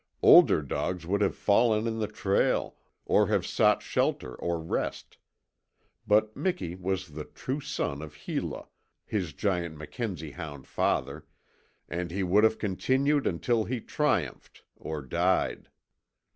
Older 0.23 0.63
dogs 0.63 1.05
would 1.05 1.21
have 1.21 1.35
fallen 1.35 1.85
in 1.85 1.99
the 1.99 2.07
trail 2.07 2.75
or 3.05 3.27
have 3.27 3.45
sought 3.45 3.83
shelter 3.83 4.33
or 4.33 4.59
rest. 4.59 5.19
But 6.07 6.35
Miki 6.35 6.73
was 6.73 7.09
the 7.09 7.25
true 7.25 7.59
son 7.59 8.01
of 8.01 8.15
Hela, 8.15 8.65
his 9.05 9.33
giant 9.33 9.77
Mackenzie 9.77 10.31
hound 10.31 10.65
father, 10.65 11.27
and 11.87 12.09
he 12.09 12.23
would 12.23 12.43
have 12.43 12.57
continued 12.57 13.27
until 13.27 13.65
he 13.65 13.79
triumphed 13.79 14.63
or 14.75 15.03
died. 15.03 15.69